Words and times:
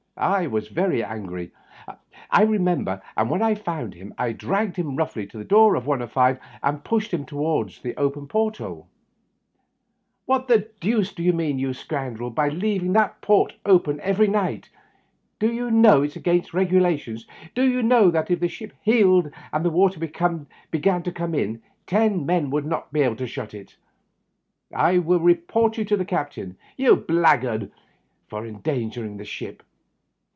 I 0.17 0.45
was 0.45 0.67
very 0.67 1.03
angry, 1.03 1.51
I 2.29 2.43
remember, 2.43 3.01
and 3.17 3.27
when 3.31 3.41
I 3.41 3.55
found 3.55 3.95
him 3.95 4.13
I 4.19 4.33
dragged 4.33 4.75
him 4.75 4.95
roughly 4.95 5.25
to 5.25 5.37
the 5.39 5.43
door 5.43 5.73
of 5.73 5.87
105, 5.87 6.37
and 6.61 6.83
pushed 6.83 7.11
him 7.11 7.25
toward 7.25 7.69
the 7.81 7.97
open 7.97 8.27
port 8.27 8.57
hole. 8.57 8.87
Digitized 8.87 10.27
byVjOOQlC 10.27 10.27
34 10.27 10.27
THE 10.27 10.33
UPPER 10.33 10.37
BERTH. 10.37 10.37
"What 10.37 10.47
the 10.47 10.69
deuce 10.79 11.13
do 11.15 11.23
you 11.23 11.33
mean, 11.33 11.57
you 11.59 11.73
scoundrel, 11.73 12.29
by 12.29 12.49
leaving 12.49 12.93
that 12.93 13.19
port 13.21 13.55
open 13.65 13.99
every 14.01 14.27
night? 14.27 14.69
Do 15.39 15.51
you 15.51 15.71
know 15.71 16.03
it 16.03 16.07
is 16.09 16.15
against 16.17 16.51
the 16.51 16.57
regulations? 16.57 17.25
Do 17.55 17.63
you 17.63 17.81
know 17.81 18.11
that 18.11 18.29
if 18.29 18.41
the 18.41 18.47
ship 18.47 18.73
heeled 18.83 19.31
and 19.51 19.65
the 19.65 19.71
water 19.71 19.99
began 20.69 21.01
to 21.03 21.11
come 21.11 21.33
in, 21.33 21.63
ten 21.87 22.27
men 22.27 22.51
could 22.51 22.67
not 22.67 22.91
shut 23.27 23.55
it? 23.55 23.75
I 24.71 24.99
will 24.99 25.19
report 25.19 25.79
you 25.79 25.85
to 25.85 25.97
the 25.97 26.05
captain, 26.05 26.57
you 26.77 26.95
black 26.95 27.41
guard, 27.41 27.71
for 28.27 28.45
endangering 28.45 29.17
the 29.17 29.25
ship 29.25 29.63